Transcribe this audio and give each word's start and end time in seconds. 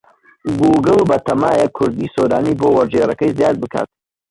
گووگڵ 0.59 0.99
بەتەمایە 1.09 1.67
کوردیی 1.77 2.13
سۆرانی 2.15 2.57
بۆ 2.59 2.67
وەرگێڕەکەی 2.75 3.35
زیاد 3.37 3.55
بکات. 3.63 3.89